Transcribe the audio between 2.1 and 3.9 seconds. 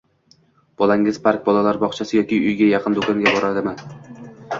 yoki uyga yaqin do‘konga boradimi